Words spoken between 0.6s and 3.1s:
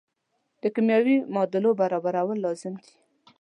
د کیمیاوي معادلو برابرول لازم دي.